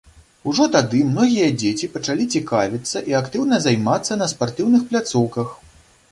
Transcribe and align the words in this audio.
Ужо 0.51 0.65
тады 0.75 0.99
многія 1.09 1.49
дзеці 1.61 1.89
пачалі 1.97 2.25
цікавіцца 2.39 3.01
і 3.11 3.15
актыўна 3.19 3.59
займацца 3.65 4.17
на 4.23 4.29
спартыўных 4.33 4.87
пляцоўках. 4.95 5.53